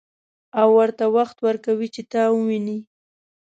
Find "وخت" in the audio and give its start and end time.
1.17-1.37